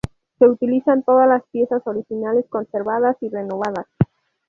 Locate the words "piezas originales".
1.51-2.47